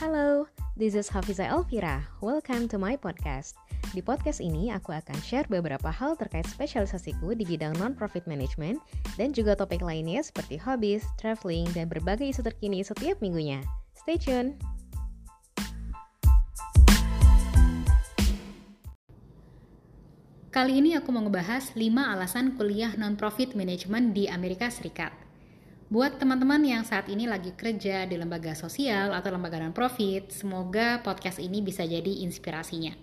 Halo, 0.00 0.48
this 0.80 0.96
is 0.96 1.12
Hafiza 1.12 1.44
Elvira. 1.44 2.00
Welcome 2.24 2.72
to 2.72 2.80
my 2.80 2.96
podcast. 2.96 3.52
Di 3.92 4.00
podcast 4.00 4.40
ini, 4.40 4.72
aku 4.72 4.96
akan 4.96 5.20
share 5.20 5.44
beberapa 5.44 5.92
hal 5.92 6.16
terkait 6.16 6.48
spesialisasiku 6.48 7.36
di 7.36 7.44
bidang 7.44 7.76
non-profit 7.76 8.24
management 8.24 8.80
dan 9.20 9.36
juga 9.36 9.52
topik 9.52 9.84
lainnya 9.84 10.24
seperti 10.24 10.56
hobbies, 10.56 11.04
traveling, 11.20 11.68
dan 11.76 11.92
berbagai 11.92 12.32
isu 12.32 12.40
terkini 12.40 12.80
setiap 12.80 13.20
minggunya. 13.20 13.60
Stay 13.92 14.16
tune! 14.16 14.56
Kali 20.48 20.80
ini 20.80 20.96
aku 20.96 21.12
mau 21.12 21.28
ngebahas 21.28 21.76
5 21.76 21.76
alasan 21.92 22.56
kuliah 22.56 22.96
non-profit 22.96 23.52
management 23.52 24.16
di 24.16 24.32
Amerika 24.32 24.72
Serikat. 24.72 25.12
Buat 25.90 26.22
teman-teman 26.22 26.62
yang 26.62 26.86
saat 26.86 27.10
ini 27.10 27.26
lagi 27.26 27.50
kerja 27.50 28.06
di 28.06 28.14
lembaga 28.14 28.54
sosial 28.54 29.10
atau 29.10 29.34
lembaga 29.34 29.58
non-profit, 29.58 30.30
semoga 30.30 31.02
podcast 31.02 31.42
ini 31.42 31.66
bisa 31.66 31.82
jadi 31.82 32.22
inspirasinya. 32.22 32.94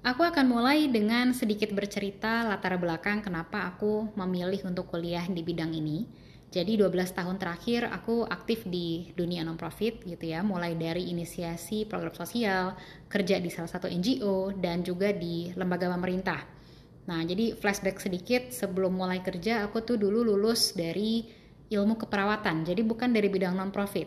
Aku 0.00 0.24
akan 0.24 0.48
mulai 0.48 0.88
dengan 0.88 1.36
sedikit 1.36 1.76
bercerita 1.76 2.40
latar 2.48 2.80
belakang 2.80 3.20
kenapa 3.20 3.68
aku 3.68 4.16
memilih 4.16 4.64
untuk 4.64 4.88
kuliah 4.88 5.28
di 5.28 5.44
bidang 5.44 5.76
ini. 5.76 6.08
Jadi 6.48 6.80
12 6.80 7.12
tahun 7.12 7.36
terakhir 7.36 7.92
aku 7.92 8.24
aktif 8.24 8.64
di 8.64 9.12
dunia 9.12 9.44
non-profit 9.44 10.00
gitu 10.08 10.24
ya, 10.24 10.40
mulai 10.40 10.72
dari 10.72 11.12
inisiasi 11.12 11.84
program 11.84 12.16
sosial, 12.16 12.80
kerja 13.12 13.36
di 13.44 13.52
salah 13.52 13.68
satu 13.68 13.92
NGO, 13.92 14.56
dan 14.56 14.80
juga 14.80 15.12
di 15.12 15.52
lembaga 15.52 15.92
pemerintah 15.92 16.56
Nah, 17.06 17.22
jadi 17.22 17.54
flashback 17.54 18.02
sedikit 18.02 18.50
sebelum 18.50 18.98
mulai 18.98 19.22
kerja 19.22 19.62
aku 19.62 19.78
tuh 19.86 19.94
dulu 19.94 20.26
lulus 20.26 20.74
dari 20.74 21.22
ilmu 21.70 21.98
keperawatan, 21.98 22.62
jadi 22.62 22.82
bukan 22.86 23.10
dari 23.10 23.26
bidang 23.26 23.58
non-profit. 23.58 24.06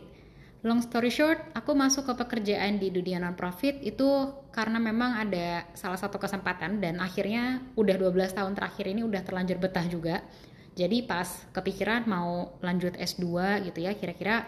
Long 0.59 0.83
story 0.83 1.07
short, 1.07 1.39
aku 1.55 1.71
masuk 1.71 2.11
ke 2.11 2.13
pekerjaan 2.19 2.83
di 2.83 2.91
dunia 2.91 3.15
non-profit 3.23 3.79
itu 3.79 4.27
karena 4.51 4.75
memang 4.75 5.15
ada 5.15 5.63
salah 5.71 5.95
satu 5.95 6.19
kesempatan 6.19 6.83
dan 6.83 6.99
akhirnya 6.99 7.63
udah 7.79 7.95
12 7.95 8.35
tahun 8.35 8.59
terakhir 8.59 8.91
ini 8.91 9.07
udah 9.07 9.23
terlanjur 9.23 9.55
betah 9.55 9.87
juga. 9.87 10.19
Jadi 10.75 11.07
pas 11.07 11.27
kepikiran 11.55 12.03
mau 12.11 12.59
lanjut 12.59 12.91
S2 12.99 13.23
gitu 13.71 13.79
ya, 13.87 13.95
kira-kira 13.95 14.43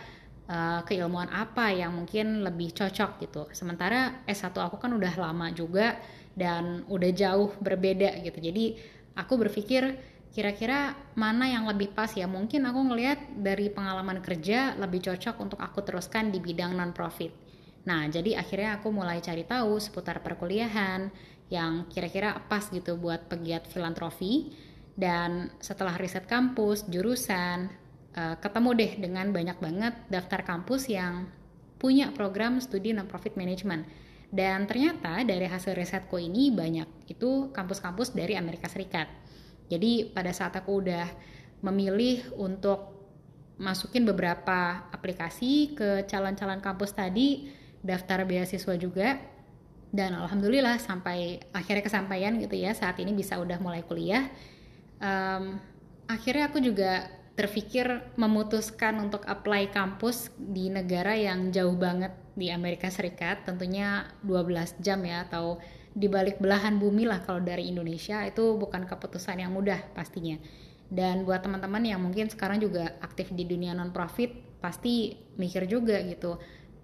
uh, 0.52 0.84
keilmuan 0.84 1.32
apa 1.32 1.72
yang 1.72 1.96
mungkin 1.96 2.44
lebih 2.44 2.76
cocok 2.76 3.12
gitu. 3.24 3.42
Sementara 3.56 4.28
S1 4.28 4.52
aku 4.52 4.84
kan 4.84 4.92
udah 4.92 5.16
lama 5.16 5.48
juga 5.56 5.96
dan 6.36 6.84
udah 6.92 7.12
jauh 7.16 7.56
berbeda 7.64 8.20
gitu. 8.20 8.40
Jadi 8.40 8.76
aku 9.16 9.40
berpikir 9.40 9.96
kira-kira 10.32 10.96
mana 11.14 11.48
yang 11.48 11.68
lebih 11.68 11.92
pas 11.92 12.12
ya? 12.16 12.26
Mungkin 12.26 12.64
aku 12.64 12.80
ngelihat 12.88 13.20
dari 13.36 13.68
pengalaman 13.68 14.24
kerja 14.24 14.80
lebih 14.80 15.04
cocok 15.04 15.36
untuk 15.44 15.60
aku 15.60 15.84
teruskan 15.84 16.32
di 16.32 16.40
bidang 16.40 16.76
non 16.76 16.96
profit 16.96 17.52
nah 17.82 18.06
jadi 18.06 18.38
akhirnya 18.38 18.78
aku 18.78 18.94
mulai 18.94 19.26
cari 19.26 19.42
tahu 19.42 19.82
seputar 19.82 20.22
perkuliahan 20.22 21.10
yang 21.52 21.86
kira-kira 21.92 22.40
pas 22.48 22.64
gitu 22.72 22.96
buat 22.96 23.28
pegiat 23.28 23.68
filantropi. 23.68 24.56
Dan 24.96 25.52
setelah 25.60 26.00
riset 26.00 26.28
kampus 26.28 26.88
jurusan 26.88 27.68
uh, 28.16 28.36
ketemu 28.40 28.70
deh 28.76 28.92
dengan 29.00 29.28
banyak 29.36 29.58
banget 29.60 29.94
daftar 30.08 30.44
kampus 30.48 30.88
yang 30.88 31.28
punya 31.76 32.16
program 32.16 32.64
studi 32.64 32.96
non 32.96 33.06
profit 33.06 33.36
management. 33.36 33.84
Dan 34.32 34.64
ternyata 34.64 35.28
dari 35.28 35.44
hasil 35.44 35.76
risetku 35.76 36.16
ini 36.16 36.56
banyak 36.56 37.12
itu 37.12 37.52
kampus-kampus 37.52 38.16
dari 38.16 38.40
Amerika 38.40 38.72
Serikat. 38.72 39.12
Jadi 39.72 40.12
pada 40.12 40.36
saat 40.36 40.52
aku 40.60 40.84
udah 40.84 41.08
memilih 41.64 42.28
untuk 42.36 42.92
masukin 43.56 44.04
beberapa 44.04 44.84
aplikasi 44.92 45.78
ke 45.78 46.04
calon-calon 46.10 46.60
kampus 46.60 46.92
tadi, 46.92 47.48
daftar 47.80 48.28
beasiswa 48.28 48.76
juga, 48.76 49.22
dan 49.94 50.18
alhamdulillah 50.18 50.82
sampai 50.82 51.40
akhirnya 51.56 51.84
kesampaian 51.86 52.36
gitu 52.42 52.56
ya 52.58 52.76
saat 52.76 53.00
ini 53.00 53.16
bisa 53.16 53.40
udah 53.40 53.62
mulai 53.64 53.86
kuliah. 53.86 54.28
Um, 55.00 55.62
akhirnya 56.10 56.52
aku 56.52 56.60
juga 56.60 57.08
terpikir 57.36 58.12
memutuskan 58.20 59.00
untuk 59.00 59.24
apply 59.24 59.72
kampus 59.72 60.34
di 60.36 60.68
negara 60.68 61.16
yang 61.16 61.54
jauh 61.56 61.74
banget 61.78 62.12
di 62.36 62.52
Amerika 62.52 62.92
Serikat, 62.92 63.48
tentunya 63.48 64.10
12 64.26 64.82
jam 64.84 65.00
ya 65.06 65.24
atau 65.28 65.62
di 65.92 66.08
balik 66.08 66.40
belahan 66.40 66.80
bumi 66.80 67.04
lah 67.04 67.20
kalau 67.24 67.44
dari 67.44 67.68
Indonesia 67.68 68.24
itu 68.24 68.56
bukan 68.56 68.88
keputusan 68.88 69.44
yang 69.44 69.52
mudah 69.52 69.92
pastinya. 69.92 70.40
Dan 70.92 71.24
buat 71.24 71.40
teman-teman 71.44 71.84
yang 71.88 72.04
mungkin 72.04 72.28
sekarang 72.28 72.60
juga 72.60 73.00
aktif 73.00 73.32
di 73.32 73.48
dunia 73.48 73.72
non 73.72 73.96
profit 73.96 74.60
pasti 74.60 75.16
mikir 75.40 75.68
juga 75.68 76.00
gitu. 76.04 76.36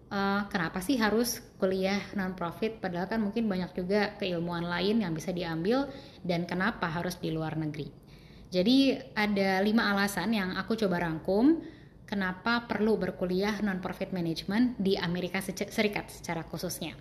Uh, 0.07 0.47
kenapa 0.47 0.79
sih 0.79 0.95
harus 0.95 1.43
kuliah 1.59 1.99
non 2.15 2.31
profit 2.31 2.79
padahal 2.79 3.11
kan 3.11 3.19
mungkin 3.19 3.51
banyak 3.51 3.75
juga 3.75 4.15
keilmuan 4.15 4.63
lain 4.63 5.03
yang 5.03 5.11
bisa 5.11 5.35
diambil 5.35 5.91
dan 6.23 6.47
kenapa 6.47 6.87
harus 6.87 7.19
di 7.19 7.35
luar 7.35 7.59
negeri. 7.59 8.07
Jadi 8.47 8.95
ada 9.11 9.59
lima 9.59 9.91
alasan 9.91 10.31
yang 10.31 10.55
aku 10.55 10.79
coba 10.79 11.03
rangkum 11.03 11.59
kenapa 12.07 12.63
perlu 12.63 12.95
berkuliah 12.95 13.59
non-profit 13.59 14.15
management 14.15 14.79
di 14.79 14.95
Amerika 14.95 15.43
Serikat 15.43 16.07
secara 16.07 16.47
khususnya. 16.47 16.95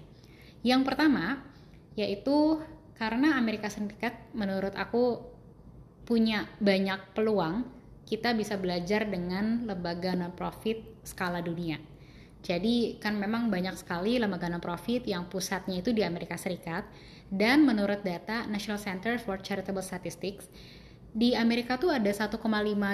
Yang 0.67 0.83
pertama 0.83 1.47
yaitu 1.97 2.61
karena 2.97 3.37
Amerika 3.37 3.73
Serikat 3.73 4.15
menurut 4.33 4.73
aku 4.77 5.21
punya 6.07 6.47
banyak 6.63 7.17
peluang 7.17 7.67
kita 8.07 8.31
bisa 8.39 8.55
belajar 8.55 9.03
dengan 9.11 9.67
lembaga 9.67 10.15
non-profit 10.15 11.03
skala 11.03 11.43
dunia. 11.43 11.83
Jadi 12.47 13.03
kan 13.03 13.19
memang 13.19 13.51
banyak 13.51 13.75
sekali 13.75 14.23
lembaga 14.23 14.47
non-profit 14.47 15.03
yang 15.03 15.27
pusatnya 15.27 15.83
itu 15.83 15.91
di 15.91 16.07
Amerika 16.07 16.39
Serikat 16.39 16.87
dan 17.27 17.67
menurut 17.67 18.07
data 18.07 18.47
National 18.47 18.79
Center 18.79 19.19
for 19.19 19.43
Charitable 19.43 19.83
Statistics 19.83 20.47
di 21.11 21.35
Amerika 21.35 21.75
tuh 21.75 21.91
ada 21.91 22.07
1,5 22.07 22.39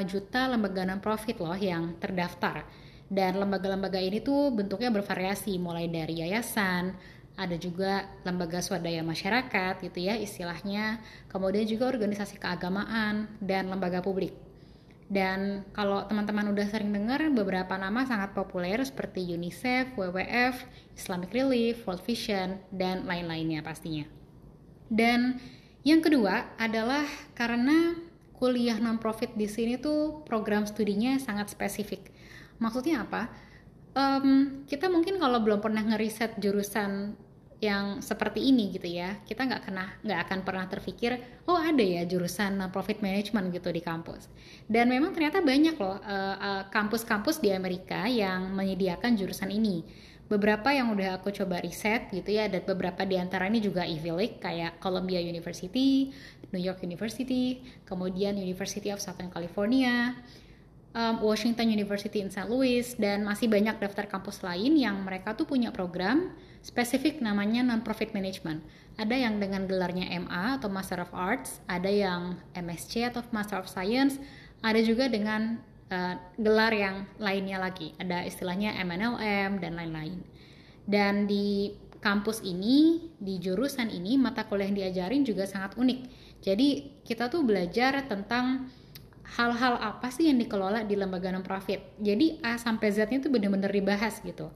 juta 0.09 0.49
lembaga 0.49 0.89
non-profit 0.89 1.37
loh 1.43 1.59
yang 1.59 2.01
terdaftar. 2.01 2.65
Dan 3.13 3.37
lembaga-lembaga 3.37 4.01
ini 4.01 4.25
tuh 4.25 4.49
bentuknya 4.57 4.89
bervariasi 4.89 5.61
mulai 5.61 5.85
dari 5.85 6.25
yayasan, 6.25 6.97
ada 7.37 7.57
juga 7.57 8.07
lembaga 8.23 8.61
swadaya 8.61 9.01
masyarakat 9.01 9.81
gitu 9.81 9.99
ya 10.05 10.15
istilahnya, 10.21 11.01
kemudian 11.33 11.65
juga 11.65 11.89
organisasi 11.89 12.37
keagamaan 12.37 13.29
dan 13.41 13.73
lembaga 13.73 14.05
publik. 14.05 14.37
Dan 15.13 15.69
kalau 15.77 16.09
teman-teman 16.09 16.57
udah 16.57 16.65
sering 16.73 16.89
dengar 16.89 17.21
beberapa 17.29 17.77
nama 17.77 18.09
sangat 18.09 18.33
populer 18.33 18.81
seperti 18.81 19.29
UNICEF, 19.37 19.93
WWF, 19.93 20.65
Islamic 20.97 21.37
Relief, 21.37 21.85
World 21.85 22.01
Vision, 22.09 22.57
dan 22.73 23.05
lain-lainnya 23.05 23.61
pastinya. 23.61 24.09
Dan 24.89 25.37
yang 25.85 26.01
kedua 26.01 26.57
adalah 26.57 27.05
karena 27.37 27.93
kuliah 28.41 28.81
non-profit 28.81 29.37
di 29.37 29.47
sini 29.47 29.77
tuh 29.77 30.25
program 30.25 30.65
studinya 30.65 31.21
sangat 31.21 31.53
spesifik. 31.53 32.09
Maksudnya 32.57 33.05
apa? 33.05 33.29
Um, 33.93 34.65
kita 34.65 34.89
mungkin 34.89 35.21
kalau 35.21 35.41
belum 35.45 35.61
pernah 35.61 35.85
ngeriset 35.85 36.41
jurusan 36.41 37.13
yang 37.63 38.03
seperti 38.03 38.43
ini 38.43 38.75
gitu 38.75 38.91
ya, 38.91 39.23
kita 39.23 39.47
nggak 39.47 39.63
kena 39.71 39.87
nggak 40.03 40.21
akan 40.27 40.39
pernah 40.43 40.67
terpikir, 40.67 41.21
oh 41.47 41.61
ada 41.61 41.79
ya 41.79 42.03
jurusan 42.03 42.59
non-profit 42.59 42.99
management 42.99 43.55
gitu 43.55 43.71
di 43.71 43.79
kampus. 43.79 44.27
Dan 44.67 44.91
memang 44.91 45.15
ternyata 45.15 45.39
banyak 45.39 45.79
loh 45.79 46.03
eh, 46.03 46.37
eh, 46.43 46.63
kampus-kampus 46.75 47.39
uh, 47.39 47.43
di 47.45 47.51
Amerika 47.55 48.11
yang 48.11 48.51
menyediakan 48.51 49.15
jurusan 49.15 49.53
ini 49.55 49.87
beberapa 50.33 50.73
yang 50.73 50.97
udah 50.97 51.21
aku 51.21 51.29
coba 51.29 51.61
riset 51.61 52.09
gitu 52.09 52.33
ya 52.33 52.49
dan 52.49 52.65
beberapa 52.65 53.05
di 53.05 53.21
antara 53.21 53.53
ini 53.53 53.61
juga 53.61 53.85
Ivy 53.85 54.13
League 54.17 54.39
kayak 54.41 54.81
Columbia 54.81 55.21
University, 55.21 56.09
New 56.49 56.63
York 56.63 56.81
University, 56.81 57.61
kemudian 57.85 58.41
University 58.41 58.89
of 58.89 58.97
Southern 58.97 59.29
California, 59.29 60.17
um, 60.93 61.25
Washington 61.25 61.73
University 61.73 62.21
in 62.21 62.29
St. 62.29 62.49
Louis 62.49 62.85
dan 62.97 63.25
masih 63.25 63.49
banyak 63.49 63.81
daftar 63.81 64.09
kampus 64.09 64.45
lain 64.45 64.77
yang 64.77 65.01
mereka 65.05 65.33
tuh 65.37 65.49
punya 65.49 65.73
program 65.73 66.33
spesifik 66.63 67.19
namanya 67.19 67.67
non-profit 67.67 68.15
management. 68.15 68.63
Ada 69.01 69.17
yang 69.17 69.41
dengan 69.41 69.65
gelarnya 69.65 70.07
MA 70.21 70.61
atau 70.61 70.69
Master 70.69 71.03
of 71.03 71.11
Arts, 71.17 71.65
ada 71.67 71.89
yang 71.89 72.39
MSc 72.53 73.09
atau 73.09 73.25
Master 73.33 73.65
of 73.65 73.69
Science, 73.69 74.21
ada 74.63 74.79
juga 74.85 75.09
dengan 75.09 75.59
uh, 75.91 76.15
gelar 76.39 76.73
yang 76.77 76.97
lainnya 77.19 77.59
lagi. 77.59 77.97
Ada 77.99 78.29
istilahnya 78.29 78.77
MNLM 78.85 79.59
dan 79.59 79.73
lain-lain. 79.75 80.21
Dan 80.85 81.25
di 81.27 81.73
kampus 82.03 82.45
ini, 82.45 83.11
di 83.17 83.39
jurusan 83.39 83.89
ini, 83.89 84.19
mata 84.21 84.45
kuliah 84.45 84.69
yang 84.69 84.79
diajarin 84.79 85.23
juga 85.25 85.49
sangat 85.49 85.79
unik. 85.79 86.01
Jadi 86.43 87.01
kita 87.07 87.31
tuh 87.31 87.47
belajar 87.47 88.07
tentang 88.11 88.67
hal-hal 89.23 89.79
apa 89.79 90.11
sih 90.11 90.29
yang 90.29 90.37
dikelola 90.37 90.85
di 90.85 90.99
lembaga 90.99 91.31
non-profit. 91.31 91.99
Jadi 92.03 92.43
A 92.43 92.59
sampai 92.59 92.91
Z-nya 92.91 93.23
tuh 93.23 93.31
bener-bener 93.31 93.71
dibahas 93.71 94.19
gitu. 94.21 94.51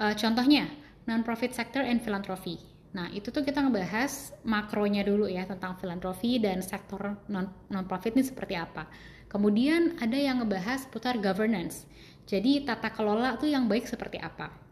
Uh, 0.00 0.14
contohnya, 0.16 0.66
non-profit 1.06 1.52
sector 1.54 1.84
and 1.84 2.00
philanthropy. 2.00 2.58
Nah, 2.88 3.12
itu 3.12 3.28
tuh 3.28 3.44
kita 3.44 3.60
ngebahas 3.60 4.32
makronya 4.48 5.04
dulu 5.04 5.28
ya 5.28 5.44
tentang 5.44 5.76
filantropi 5.76 6.40
dan 6.40 6.64
sektor 6.64 7.20
non-profit 7.68 8.16
ini 8.16 8.24
seperti 8.24 8.56
apa. 8.56 8.88
Kemudian 9.28 10.00
ada 10.00 10.16
yang 10.16 10.40
ngebahas 10.40 10.88
putar 10.88 11.20
governance. 11.20 11.84
Jadi 12.24 12.64
tata 12.64 12.88
kelola 12.88 13.36
tuh 13.36 13.52
yang 13.52 13.68
baik 13.68 13.84
seperti 13.84 14.16
apa. 14.16 14.68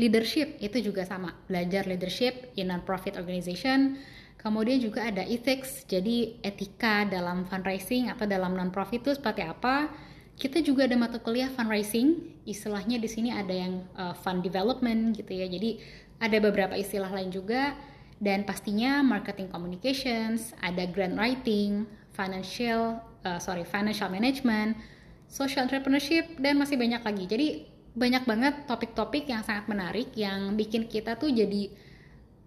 leadership 0.00 0.56
itu 0.64 0.80
juga 0.80 1.04
sama, 1.04 1.36
belajar 1.44 1.84
leadership 1.84 2.52
in 2.56 2.72
non-profit 2.72 3.20
organization. 3.20 4.00
Kemudian 4.42 4.82
juga 4.82 5.06
ada 5.06 5.22
ethics, 5.22 5.86
jadi 5.86 6.34
etika 6.42 7.06
dalam 7.06 7.46
fundraising 7.46 8.10
atau 8.10 8.26
dalam 8.26 8.58
non-profit 8.58 8.98
itu 8.98 9.14
seperti 9.14 9.46
apa. 9.46 9.86
Kita 10.34 10.58
juga 10.58 10.90
ada 10.90 10.98
mata 10.98 11.22
kuliah 11.22 11.46
fundraising, 11.46 12.42
istilahnya 12.42 12.98
di 12.98 13.06
sini 13.06 13.30
ada 13.30 13.54
yang 13.54 13.86
uh, 13.94 14.10
fund 14.18 14.42
development 14.42 15.14
gitu 15.14 15.30
ya. 15.30 15.46
Jadi 15.46 15.78
ada 16.18 16.42
beberapa 16.42 16.74
istilah 16.74 17.14
lain 17.14 17.30
juga 17.30 17.78
dan 18.18 18.42
pastinya 18.42 18.98
marketing 19.06 19.46
communications, 19.46 20.50
ada 20.58 20.90
grant 20.90 21.14
writing, 21.14 21.86
financial 22.10 22.98
uh, 23.22 23.38
sorry 23.38 23.62
financial 23.62 24.10
management, 24.10 24.74
social 25.30 25.70
entrepreneurship 25.70 26.34
dan 26.42 26.58
masih 26.58 26.74
banyak 26.74 27.02
lagi. 27.02 27.24
Jadi 27.30 27.46
banyak 27.92 28.24
banget 28.24 28.54
topik-topik 28.66 29.28
yang 29.28 29.46
sangat 29.46 29.68
menarik 29.68 30.10
yang 30.18 30.58
bikin 30.58 30.88
kita 30.88 31.14
tuh 31.14 31.28
jadi 31.28 31.70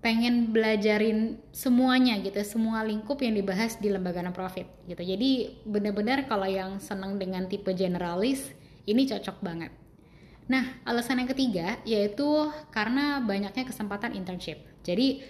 pengen 0.05 0.53
belajarin 0.53 1.41
semuanya 1.49 2.21
gitu, 2.21 2.37
semua 2.45 2.85
lingkup 2.85 3.17
yang 3.25 3.33
dibahas 3.33 3.81
di 3.81 3.89
lembaga 3.89 4.21
non-profit 4.21 4.85
gitu. 4.85 5.01
Jadi 5.01 5.57
benar-benar 5.65 6.29
kalau 6.29 6.45
yang 6.45 6.77
senang 6.77 7.17
dengan 7.17 7.49
tipe 7.49 7.73
generalis 7.73 8.53
ini 8.85 9.09
cocok 9.09 9.41
banget. 9.41 9.73
Nah, 10.45 10.77
alasan 10.85 11.25
yang 11.25 11.29
ketiga 11.33 11.81
yaitu 11.89 12.53
karena 12.69 13.17
banyaknya 13.17 13.65
kesempatan 13.65 14.13
internship. 14.13 14.61
Jadi 14.85 15.25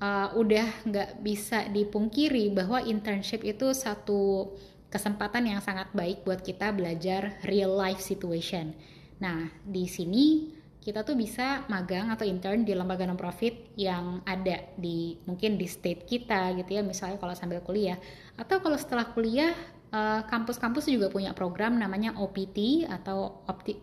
uh, 0.00 0.32
udah 0.40 0.88
nggak 0.88 1.20
bisa 1.20 1.68
dipungkiri 1.68 2.48
bahwa 2.48 2.80
internship 2.80 3.44
itu 3.44 3.76
satu 3.76 4.56
kesempatan 4.88 5.52
yang 5.52 5.60
sangat 5.60 5.92
baik 5.92 6.24
buat 6.24 6.40
kita 6.40 6.72
belajar 6.72 7.36
real 7.44 7.76
life 7.76 8.00
situation. 8.00 8.72
Nah, 9.20 9.52
di 9.68 9.84
sini 9.84 10.48
kita 10.84 11.00
tuh 11.00 11.16
bisa 11.16 11.64
magang 11.72 12.12
atau 12.12 12.28
intern 12.28 12.60
di 12.60 12.76
lembaga 12.76 13.08
non-profit 13.08 13.72
yang 13.80 14.20
ada 14.28 14.68
di 14.76 15.16
mungkin 15.24 15.56
di 15.56 15.64
state 15.64 16.04
kita 16.04 16.52
gitu 16.60 16.76
ya 16.76 16.84
misalnya 16.84 17.16
kalau 17.16 17.32
sambil 17.32 17.64
kuliah 17.64 17.96
atau 18.36 18.60
kalau 18.60 18.76
setelah 18.76 19.08
kuliah 19.16 19.56
eh, 19.88 20.20
kampus-kampus 20.28 20.92
juga 20.92 21.08
punya 21.08 21.32
program 21.32 21.80
namanya 21.80 22.12
OPT 22.20 22.84
atau 22.84 23.40
opti, 23.48 23.80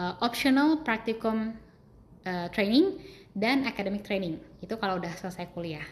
uh, 0.00 0.14
optional 0.22 0.82
practicum 0.82 1.54
uh, 2.26 2.48
training 2.50 2.98
dan 3.34 3.66
academic 3.66 4.06
training 4.06 4.38
itu 4.62 4.74
kalau 4.78 4.98
udah 4.98 5.12
selesai 5.18 5.50
kuliah. 5.52 5.84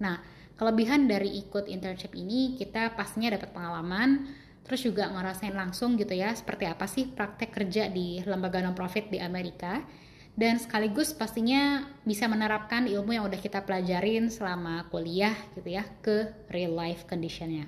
Nah 0.00 0.20
kelebihan 0.54 1.08
dari 1.08 1.40
ikut 1.40 1.66
internship 1.66 2.12
ini 2.12 2.56
kita 2.56 2.92
pastinya 2.94 3.32
dapat 3.36 3.50
pengalaman 3.52 4.28
terus 4.70 4.86
juga 4.86 5.10
ngerasain 5.10 5.50
langsung 5.50 5.98
gitu 5.98 6.14
ya 6.14 6.30
seperti 6.30 6.70
apa 6.70 6.86
sih 6.86 7.10
praktek 7.10 7.50
kerja 7.50 7.90
di 7.90 8.22
lembaga 8.22 8.62
non-profit 8.62 9.10
di 9.10 9.18
Amerika 9.18 9.82
dan 10.38 10.62
sekaligus 10.62 11.10
pastinya 11.10 11.90
bisa 12.06 12.30
menerapkan 12.30 12.86
ilmu 12.86 13.18
yang 13.18 13.26
udah 13.26 13.42
kita 13.42 13.66
pelajarin 13.66 14.30
selama 14.30 14.86
kuliah 14.86 15.34
gitu 15.58 15.74
ya 15.74 15.82
ke 15.98 16.30
real 16.54 16.78
life 16.78 17.02
conditionnya. 17.10 17.66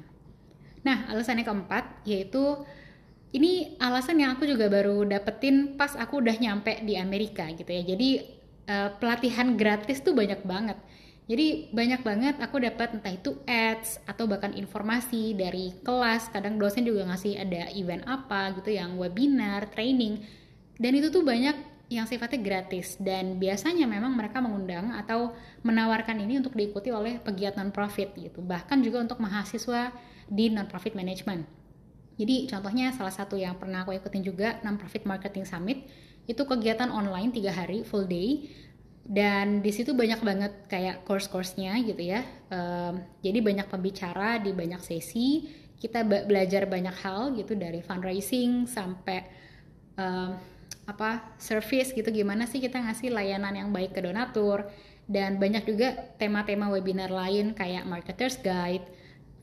Nah 0.87 1.11
alasan 1.11 1.43
yang 1.43 1.51
keempat 1.51 2.07
yaitu 2.07 2.63
ini 3.35 3.75
alasan 3.83 4.23
yang 4.23 4.39
aku 4.39 4.47
juga 4.47 4.71
baru 4.71 5.03
dapetin 5.03 5.75
pas 5.75 5.99
aku 5.99 6.23
udah 6.23 6.39
nyampe 6.39 6.87
di 6.87 6.95
Amerika 6.95 7.51
gitu 7.51 7.67
ya. 7.67 7.83
Jadi 7.83 8.23
uh, 8.71 8.95
pelatihan 9.03 9.59
gratis 9.59 10.07
tuh 10.07 10.15
banyak 10.15 10.47
banget 10.47 10.79
jadi 11.31 11.71
banyak 11.71 12.03
banget 12.03 12.35
aku 12.43 12.59
dapat 12.59 12.99
entah 12.99 13.15
itu 13.15 13.39
ads 13.47 14.03
atau 14.11 14.27
bahkan 14.27 14.51
informasi 14.51 15.39
dari 15.39 15.71
kelas. 15.87 16.35
Kadang 16.35 16.59
dosen 16.59 16.83
juga 16.83 17.07
ngasih 17.07 17.39
ada 17.39 17.71
event 17.79 18.03
apa 18.11 18.59
gitu 18.59 18.75
yang 18.75 18.99
webinar, 18.99 19.71
training. 19.71 20.19
Dan 20.83 20.99
itu 20.99 21.15
tuh 21.15 21.23
banyak 21.23 21.55
yang 21.93 22.09
sifatnya 22.09 22.41
gratis 22.41 22.97
dan 22.97 23.37
biasanya 23.37 23.85
memang 23.85 24.17
mereka 24.17 24.41
mengundang 24.41 24.97
atau 24.97 25.37
menawarkan 25.61 26.25
ini 26.25 26.41
untuk 26.41 26.57
diikuti 26.57 26.89
oleh 26.89 27.21
pegiat 27.23 27.55
non-profit 27.55 28.17
gitu. 28.19 28.43
Bahkan 28.43 28.83
juga 28.83 29.05
untuk 29.05 29.23
mahasiswa 29.23 29.95
di 30.27 30.51
non-profit 30.51 30.97
management. 30.97 31.45
Jadi 32.19 32.51
contohnya 32.51 32.91
salah 32.97 33.13
satu 33.13 33.39
yang 33.39 33.61
pernah 33.61 33.87
aku 33.87 33.95
ikutin 33.95 34.25
juga 34.25 34.59
non-profit 34.67 35.07
marketing 35.07 35.47
summit 35.47 35.87
itu 36.27 36.43
kegiatan 36.47 36.87
online 36.91 37.35
tiga 37.35 37.51
hari 37.51 37.83
full 37.83 38.07
day 38.07 38.47
dan 39.03 39.67
di 39.67 39.75
situ 39.75 39.99
banyak 39.99 40.23
banget 40.23 40.53
kayak 40.71 41.03
course-course-nya 41.03 41.75
gitu 41.83 42.03
ya. 42.07 42.23
Um, 42.55 43.03
jadi 43.19 43.43
banyak 43.43 43.67
pembicara 43.67 44.39
di 44.39 44.55
banyak 44.55 44.79
sesi, 44.79 45.51
kita 45.83 46.07
belajar 46.07 46.71
banyak 46.71 46.95
hal 47.03 47.35
gitu 47.35 47.59
dari 47.59 47.83
fundraising 47.83 48.71
sampai 48.71 49.27
um, 49.99 50.39
apa 50.87 51.35
service 51.39 51.95
gitu 51.95 52.11
gimana 52.11 52.47
sih 52.47 52.59
kita 52.59 52.79
ngasih 52.79 53.15
layanan 53.15 53.55
yang 53.55 53.71
baik 53.71 53.95
ke 53.95 54.03
donatur 54.03 54.67
dan 55.11 55.39
banyak 55.43 55.67
juga 55.67 56.15
tema-tema 56.19 56.71
webinar 56.71 57.11
lain 57.11 57.59
kayak 57.59 57.83
marketers 57.85 58.39
guide, 58.39 58.87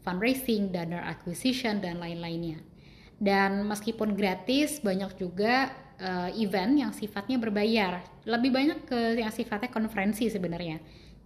fundraising, 0.08 0.72
donor 0.72 1.04
acquisition 1.04 1.84
dan 1.84 2.00
lain-lainnya. 2.00 2.64
Dan 3.20 3.68
meskipun 3.68 4.16
gratis 4.16 4.80
banyak 4.80 5.20
juga 5.20 5.68
uh, 6.00 6.30
event 6.36 6.74
yang 6.80 6.92
sifatnya 6.96 7.38
berbayar. 7.38 8.02
Lebih 8.26 8.52
banyak 8.52 8.80
ke 8.88 9.00
yang 9.20 9.32
sifatnya 9.32 9.70
konferensi 9.70 10.28
sebenarnya. 10.32 10.80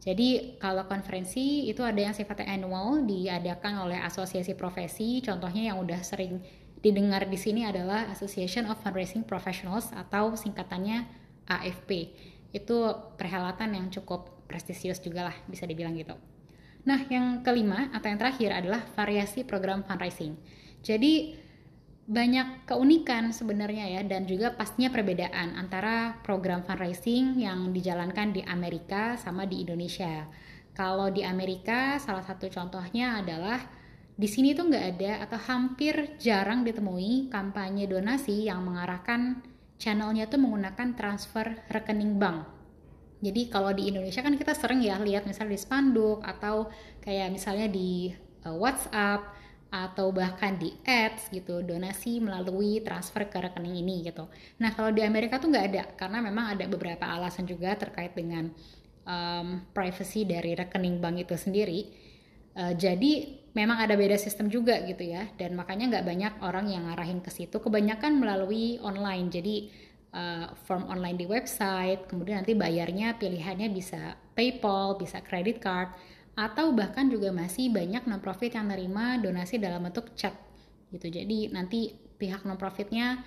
Jadi 0.04 0.60
kalau 0.60 0.84
konferensi 0.84 1.72
itu 1.72 1.80
ada 1.80 1.96
yang 1.96 2.12
sifatnya 2.12 2.60
annual 2.60 3.08
diadakan 3.08 3.88
oleh 3.88 4.04
asosiasi 4.04 4.52
profesi. 4.52 5.24
Contohnya 5.24 5.72
yang 5.72 5.80
udah 5.80 6.04
sering 6.04 6.44
didengar 6.84 7.24
di 7.32 7.40
sini 7.40 7.64
adalah 7.64 8.12
Association 8.12 8.68
of 8.68 8.76
Fundraising 8.84 9.24
Professionals 9.24 9.88
atau 9.96 10.36
singkatannya 10.36 11.08
AFP. 11.48 12.12
Itu 12.52 12.92
perhelatan 13.16 13.80
yang 13.80 13.88
cukup 13.88 14.44
prestisius 14.52 15.00
juga 15.00 15.32
lah 15.32 15.36
bisa 15.48 15.64
dibilang 15.64 15.96
gitu. 15.96 16.20
Nah, 16.84 17.08
yang 17.08 17.40
kelima 17.40 17.88
atau 17.96 18.12
yang 18.12 18.20
terakhir 18.20 18.52
adalah 18.52 18.84
variasi 18.92 19.48
program 19.48 19.88
fundraising. 19.88 20.36
Jadi 20.84 21.40
banyak 22.04 22.68
keunikan 22.68 23.32
sebenarnya 23.32 24.00
ya 24.00 24.02
dan 24.04 24.28
juga 24.28 24.52
pastinya 24.52 24.92
perbedaan 24.92 25.56
antara 25.56 26.20
program 26.20 26.60
fundraising 26.68 27.40
yang 27.40 27.72
dijalankan 27.72 28.36
di 28.36 28.44
Amerika 28.44 29.16
sama 29.16 29.48
di 29.48 29.64
Indonesia. 29.64 30.28
Kalau 30.76 31.08
di 31.14 31.24
Amerika 31.24 31.96
salah 32.04 32.26
satu 32.26 32.52
contohnya 32.52 33.24
adalah 33.24 33.62
di 34.14 34.28
sini 34.28 34.52
tuh 34.52 34.68
nggak 34.68 34.86
ada 34.98 35.12
atau 35.26 35.40
hampir 35.48 36.20
jarang 36.20 36.68
ditemui 36.68 37.32
kampanye 37.32 37.88
donasi 37.88 38.52
yang 38.52 38.68
mengarahkan 38.68 39.40
channelnya 39.80 40.28
tuh 40.28 40.44
menggunakan 40.44 40.94
transfer 41.00 41.56
rekening 41.72 42.20
bank. 42.20 42.46
Jadi 43.24 43.48
kalau 43.48 43.72
di 43.72 43.88
Indonesia 43.88 44.20
kan 44.20 44.36
kita 44.36 44.52
sering 44.52 44.84
ya 44.84 45.00
lihat 45.00 45.24
misalnya 45.24 45.56
di 45.56 45.62
spanduk 45.64 46.20
atau 46.20 46.68
kayak 47.00 47.32
misalnya 47.32 47.72
di 47.72 48.12
uh, 48.44 48.52
WhatsApp 48.60 49.43
atau 49.74 50.14
bahkan 50.14 50.54
di 50.54 50.70
ads 50.86 51.34
gitu 51.34 51.66
donasi 51.66 52.22
melalui 52.22 52.86
transfer 52.86 53.26
ke 53.26 53.42
rekening 53.42 53.82
ini 53.82 54.06
gitu. 54.06 54.30
Nah 54.62 54.70
kalau 54.78 54.94
di 54.94 55.02
Amerika 55.02 55.42
tuh 55.42 55.50
nggak 55.50 55.66
ada 55.74 55.84
karena 55.98 56.22
memang 56.22 56.54
ada 56.54 56.70
beberapa 56.70 57.10
alasan 57.10 57.50
juga 57.50 57.74
terkait 57.74 58.14
dengan 58.14 58.54
um, 59.10 59.66
privacy 59.74 60.30
dari 60.30 60.54
rekening 60.54 61.02
bank 61.02 61.26
itu 61.26 61.34
sendiri. 61.34 61.90
Uh, 62.54 62.78
jadi 62.78 63.42
memang 63.58 63.82
ada 63.82 63.98
beda 63.98 64.14
sistem 64.14 64.46
juga 64.46 64.78
gitu 64.86 65.10
ya 65.10 65.26
dan 65.42 65.58
makanya 65.58 65.98
nggak 65.98 66.06
banyak 66.06 66.34
orang 66.46 66.70
yang 66.70 66.86
ngarahin 66.86 67.26
ke 67.26 67.34
situ. 67.34 67.58
Kebanyakan 67.58 68.22
melalui 68.22 68.78
online 68.78 69.34
jadi 69.34 69.74
uh, 70.14 70.54
form 70.70 70.86
online 70.86 71.18
di 71.18 71.26
website 71.26 72.06
kemudian 72.06 72.46
nanti 72.46 72.54
bayarnya 72.54 73.18
pilihannya 73.18 73.74
bisa 73.74 74.22
PayPal, 74.38 75.02
bisa 75.02 75.18
credit 75.26 75.58
card 75.58 75.90
atau 76.34 76.74
bahkan 76.74 77.06
juga 77.14 77.30
masih 77.30 77.70
banyak 77.70 78.10
non-profit 78.10 78.58
yang 78.58 78.66
menerima 78.66 79.22
donasi 79.22 79.62
dalam 79.62 79.86
bentuk 79.86 80.18
cek 80.18 80.34
gitu. 80.94 81.08
Jadi 81.10 81.54
nanti 81.54 81.94
pihak 81.94 82.46
non-profitnya 82.46 83.22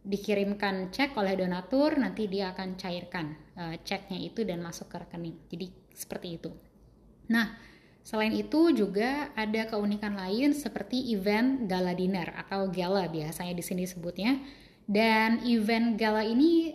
dikirimkan 0.00 0.92
cek 0.92 1.16
oleh 1.16 1.36
donatur, 1.36 1.96
nanti 2.00 2.24
dia 2.28 2.52
akan 2.52 2.76
cairkan 2.76 3.36
uh, 3.56 3.76
ceknya 3.80 4.20
itu 4.20 4.44
dan 4.44 4.64
masuk 4.64 4.88
ke 4.88 4.96
rekening. 5.00 5.36
Jadi 5.48 5.66
seperti 5.92 6.28
itu. 6.40 6.50
Nah, 7.28 7.52
selain 8.00 8.32
itu 8.32 8.72
juga 8.72 9.28
ada 9.36 9.68
keunikan 9.68 10.16
lain 10.16 10.56
seperti 10.56 11.12
event 11.12 11.68
gala 11.68 11.92
dinner 11.92 12.32
atau 12.32 12.68
gala 12.72 13.08
biasanya 13.12 13.52
di 13.52 13.64
sini 13.64 13.84
sebutnya. 13.84 14.40
Dan 14.88 15.44
event 15.46 15.94
gala 16.00 16.24
ini 16.24 16.74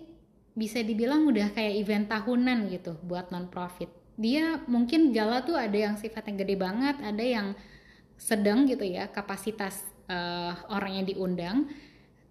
bisa 0.56 0.80
dibilang 0.80 1.28
udah 1.28 1.52
kayak 1.52 1.76
event 1.84 2.06
tahunan 2.08 2.72
gitu 2.72 2.96
buat 3.04 3.28
non-profit 3.28 4.05
dia 4.16 4.64
mungkin 4.66 5.12
gala 5.12 5.44
tuh 5.44 5.60
ada 5.60 5.76
yang 5.76 5.96
sifatnya 6.00 6.44
gede 6.44 6.56
banget, 6.56 6.96
ada 7.04 7.24
yang 7.24 7.48
sedang 8.16 8.64
gitu 8.64 8.88
ya 8.88 9.12
kapasitas 9.12 9.84
uh, 10.08 10.56
orang 10.72 11.04
yang 11.04 11.06
diundang. 11.08 11.58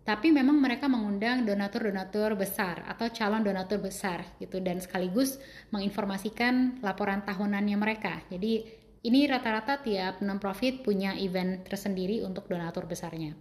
Tapi 0.05 0.29
memang 0.29 0.61
mereka 0.61 0.85
mengundang 0.85 1.49
donatur-donatur 1.49 2.37
besar 2.37 2.85
atau 2.85 3.09
calon 3.09 3.41
donatur 3.41 3.81
besar 3.81 4.37
gitu 4.37 4.61
dan 4.61 4.77
sekaligus 4.77 5.41
menginformasikan 5.73 6.85
laporan 6.85 7.25
tahunannya 7.25 7.77
mereka. 7.81 8.21
Jadi 8.29 8.69
ini 9.05 9.25
rata-rata 9.25 9.81
tiap 9.81 10.21
non-profit 10.21 10.85
punya 10.85 11.17
event 11.17 11.65
tersendiri 11.65 12.21
untuk 12.21 12.49
donatur 12.53 12.85
besarnya. 12.85 13.33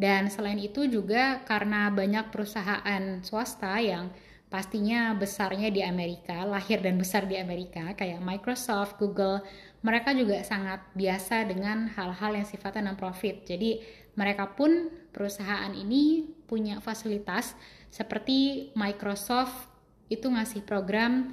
Dan 0.00 0.32
selain 0.32 0.56
itu 0.56 0.88
juga 0.88 1.44
karena 1.44 1.92
banyak 1.92 2.32
perusahaan 2.32 3.20
swasta 3.20 3.76
yang 3.84 4.08
pastinya 4.50 5.14
besarnya 5.14 5.70
di 5.70 5.80
Amerika, 5.80 6.42
lahir 6.42 6.82
dan 6.82 6.98
besar 6.98 7.24
di 7.30 7.38
Amerika, 7.38 7.94
kayak 7.94 8.18
Microsoft, 8.18 8.98
Google, 8.98 9.40
mereka 9.80 10.10
juga 10.10 10.42
sangat 10.42 10.82
biasa 10.92 11.46
dengan 11.46 11.86
hal-hal 11.94 12.34
yang 12.34 12.44
sifatnya 12.44 12.90
non-profit. 12.90 13.46
Jadi 13.46 13.80
mereka 14.18 14.50
pun 14.52 14.90
perusahaan 15.14 15.70
ini 15.70 16.26
punya 16.50 16.82
fasilitas 16.82 17.54
seperti 17.94 18.70
Microsoft 18.74 19.70
itu 20.10 20.26
ngasih 20.26 20.66
program 20.66 21.30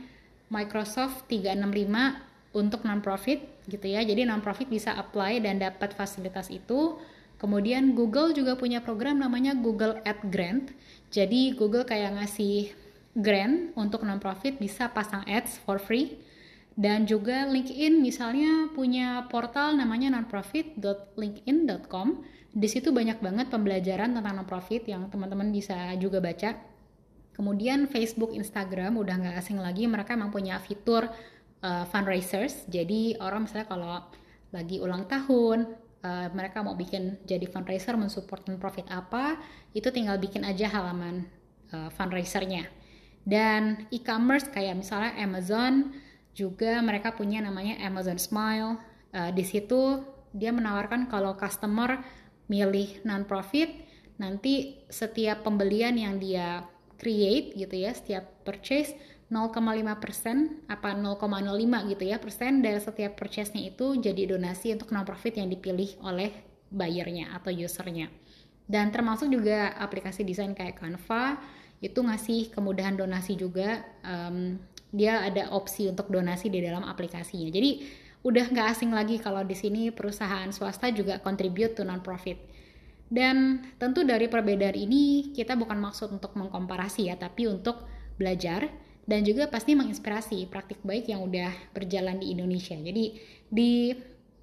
Microsoft 0.53 1.25
365 1.27 2.55
untuk 2.55 2.85
non-profit 2.85 3.65
gitu 3.67 3.85
ya. 3.89 4.05
Jadi 4.05 4.23
non-profit 4.29 4.69
bisa 4.69 4.93
apply 4.95 5.41
dan 5.43 5.57
dapat 5.57 5.91
fasilitas 5.97 6.53
itu. 6.53 7.01
Kemudian 7.37 7.93
Google 7.93 8.33
juga 8.33 8.57
punya 8.57 8.81
program 8.81 9.21
namanya 9.21 9.53
Google 9.53 10.01
Ad 10.05 10.25
Grant. 10.29 10.73
Jadi 11.13 11.53
Google 11.53 11.85
kayak 11.85 12.17
ngasih 12.17 12.86
grant 13.17 13.73
untuk 13.73 14.05
non-profit 14.05 14.61
bisa 14.61 14.93
pasang 14.93 15.25
ads 15.25 15.57
for 15.65 15.81
free. 15.81 16.21
Dan 16.77 17.09
juga 17.09 17.49
LinkedIn 17.49 17.97
misalnya 17.97 18.69
punya 18.69 19.25
portal 19.33 19.73
namanya 19.73 20.13
nonprofit.linkedin.com 20.13 22.07
di 22.53 22.69
situ 22.69 22.93
banyak 22.93 23.17
banget 23.17 23.49
pembelajaran 23.49 24.13
tentang 24.13 24.37
non-profit 24.37 24.85
yang 24.85 25.09
teman-teman 25.09 25.49
bisa 25.49 25.97
juga 25.97 26.21
baca. 26.21 26.53
Kemudian 27.33 27.89
Facebook 27.89 28.29
Instagram 28.37 28.93
udah 29.01 29.15
nggak 29.17 29.41
asing 29.41 29.57
lagi 29.57 29.89
mereka 29.89 30.13
emang 30.13 30.29
punya 30.29 30.61
fitur 30.61 31.09
uh, 31.65 31.85
fundraisers. 31.89 32.69
Jadi 32.69 33.17
orang 33.17 33.49
misalnya 33.49 33.65
kalau 33.65 33.97
lagi 34.53 34.77
ulang 34.77 35.09
tahun 35.09 35.65
uh, 36.05 36.29
mereka 36.33 36.61
mau 36.61 36.77
bikin 36.77 37.17
jadi 37.25 37.49
fundraiser 37.49 37.97
mensupport 37.97 38.45
non-profit 38.53 38.85
apa 38.93 39.41
itu 39.73 39.89
tinggal 39.89 40.21
bikin 40.21 40.45
aja 40.45 40.69
halaman 40.69 41.25
uh, 41.73 41.89
fundraisernya 41.93 42.76
dan 43.27 43.83
e-commerce 43.91 44.47
kayak 44.47 44.79
misalnya 44.79 45.11
Amazon 45.19 45.91
juga 46.31 46.79
mereka 46.79 47.11
punya 47.11 47.43
namanya 47.43 47.75
Amazon 47.83 48.15
Smile. 48.15 48.79
Uh, 49.11 49.35
di 49.35 49.43
situ 49.43 49.99
dia 50.31 50.55
menawarkan 50.55 51.11
kalau 51.11 51.35
customer 51.35 51.99
milih 52.47 53.03
non-profit, 53.03 53.83
nanti 54.15 54.79
setiap 54.87 55.43
pembelian 55.43 55.99
yang 55.99 56.15
dia 56.23 56.63
create 56.95 57.51
gitu 57.59 57.75
ya, 57.75 57.91
setiap 57.91 58.47
purchase 58.47 58.95
0,5 59.27 59.59
persen 59.99 60.63
apa 60.71 60.95
0,05 60.95 61.91
gitu 61.91 62.03
ya 62.07 62.15
persen 62.15 62.63
dari 62.63 62.79
setiap 62.79 63.19
purchase-nya 63.19 63.75
itu 63.75 63.99
jadi 63.99 64.23
donasi 64.23 64.71
untuk 64.71 64.95
non-profit 64.95 65.35
yang 65.35 65.51
dipilih 65.51 65.99
oleh 65.99 66.31
buyernya 66.71 67.35
atau 67.35 67.51
usernya. 67.51 68.07
Dan 68.67 68.91
termasuk 68.91 69.27
juga 69.27 69.75
aplikasi 69.75 70.23
desain 70.23 70.55
kayak 70.55 70.79
Canva 70.79 71.39
itu 71.77 71.99
ngasih 72.01 72.49
kemudahan 72.53 72.97
donasi 72.97 73.37
juga 73.37 73.85
um, 74.01 74.57
dia 74.89 75.21
ada 75.21 75.53
opsi 75.53 75.85
untuk 75.91 76.09
donasi 76.09 76.49
di 76.49 76.63
dalam 76.63 76.81
aplikasinya. 76.81 77.51
Jadi 77.53 77.85
udah 78.25 78.49
nggak 78.49 78.67
asing 78.73 78.91
lagi 78.91 79.21
kalau 79.21 79.45
di 79.45 79.53
sini 79.53 79.93
perusahaan 79.93 80.49
swasta 80.49 80.89
juga 80.89 81.21
contribute 81.21 81.77
to 81.77 81.85
non-profit. 81.85 82.39
Dan 83.07 83.63
tentu 83.79 84.03
dari 84.03 84.27
perbedaan 84.27 84.75
ini 84.75 85.31
kita 85.31 85.55
bukan 85.55 85.79
maksud 85.79 86.11
untuk 86.11 86.35
mengkomparasi 86.35 87.07
ya 87.07 87.15
tapi 87.15 87.47
untuk 87.47 87.87
belajar 88.19 88.67
dan 89.07 89.23
juga 89.23 89.47
pasti 89.47 89.71
menginspirasi 89.79 90.51
praktik 90.51 90.83
baik 90.83 91.07
yang 91.07 91.23
udah 91.23 91.71
berjalan 91.71 92.19
di 92.19 92.35
Indonesia. 92.35 92.75
Jadi 92.75 93.15
di 93.47 93.95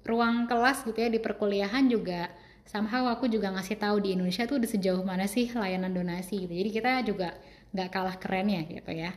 ruang 0.05 0.49
kelas 0.49 0.85
gitu 0.85 0.97
ya 0.97 1.09
di 1.13 1.21
perkuliahan 1.21 1.85
juga 1.89 2.29
somehow 2.65 3.05
aku 3.07 3.29
juga 3.29 3.53
ngasih 3.53 3.77
tahu 3.77 4.01
di 4.01 4.17
Indonesia 4.17 4.49
tuh 4.49 4.57
udah 4.57 4.69
sejauh 4.69 5.05
mana 5.05 5.29
sih 5.29 5.47
layanan 5.53 5.93
donasi 5.93 6.49
gitu. 6.49 6.53
Jadi 6.53 6.69
kita 6.73 6.91
juga 7.05 7.37
nggak 7.71 7.89
kalah 7.93 8.17
keren 8.17 8.49
ya 8.49 8.61
gitu 8.65 8.91
ya. 8.91 9.13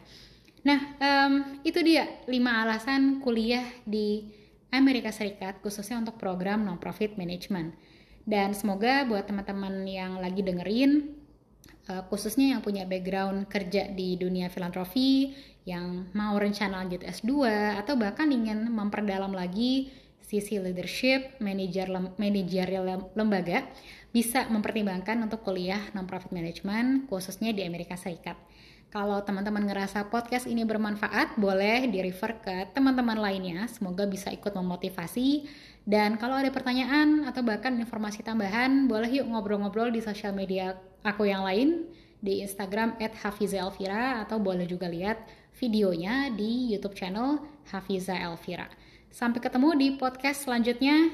Nah, 0.67 0.79
um, 1.01 1.33
itu 1.65 1.81
dia 1.81 2.05
5 2.29 2.35
alasan 2.37 3.25
kuliah 3.25 3.65
di 3.89 4.29
Amerika 4.69 5.09
Serikat 5.09 5.65
khususnya 5.65 5.97
untuk 5.97 6.21
program 6.21 6.67
non-profit 6.67 7.17
management. 7.17 7.73
Dan 8.29 8.53
semoga 8.53 9.09
buat 9.09 9.25
teman-teman 9.25 9.89
yang 9.89 10.21
lagi 10.21 10.45
dengerin, 10.45 11.17
uh, 11.89 12.05
khususnya 12.13 12.53
yang 12.53 12.61
punya 12.61 12.85
background 12.85 13.49
kerja 13.49 13.89
di 13.89 14.21
dunia 14.21 14.53
filantropi, 14.53 15.33
yang 15.65 16.13
mau 16.13 16.37
rencana 16.37 16.85
lanjut 16.85 17.01
S2, 17.01 17.49
atau 17.81 17.97
bahkan 17.97 18.29
ingin 18.29 18.69
memperdalam 18.69 19.33
lagi 19.33 19.89
sisi 20.29 20.61
leadership, 20.61 21.41
manajer 21.41 21.89
lem, 21.89 22.13
manajerial 22.21 23.09
lembaga 23.17 23.65
bisa 24.13 24.45
mempertimbangkan 24.53 25.17
untuk 25.25 25.41
kuliah 25.41 25.81
non-profit 25.97 26.31
management 26.37 27.09
khususnya 27.09 27.57
di 27.57 27.65
Amerika 27.65 27.97
Serikat. 27.97 28.37
Kalau 28.89 29.21
teman-teman 29.21 29.69
ngerasa 29.69 30.09
podcast 30.09 30.49
ini 30.49 30.65
bermanfaat, 30.65 31.37
boleh 31.37 31.93
di-refer 31.93 32.41
ke 32.41 32.57
teman-teman 32.73 33.21
lainnya. 33.21 33.69
Semoga 33.69 34.09
bisa 34.09 34.33
ikut 34.33 34.57
memotivasi. 34.57 35.45
Dan 35.85 36.17
kalau 36.17 36.41
ada 36.41 36.49
pertanyaan 36.49 37.29
atau 37.29 37.45
bahkan 37.45 37.77
informasi 37.77 38.25
tambahan, 38.25 38.89
boleh 38.89 39.21
yuk 39.21 39.29
ngobrol-ngobrol 39.29 39.93
di 39.93 40.01
sosial 40.01 40.33
media 40.33 40.73
aku 41.05 41.29
yang 41.29 41.45
lain 41.45 41.85
di 42.25 42.41
Instagram 42.41 42.97
@hafizaelvira 42.97 44.25
atau 44.25 44.41
boleh 44.41 44.65
juga 44.65 44.89
lihat 44.89 45.21
videonya 45.61 46.33
di 46.33 46.73
YouTube 46.73 46.97
channel 46.97 47.45
Hafiza 47.69 48.17
Elvira. 48.17 48.73
Sampai 49.09 49.41
ketemu 49.41 49.75
di 49.77 49.89
podcast 49.97 50.45
selanjutnya. 50.45 51.13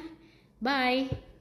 Bye. 0.62 1.33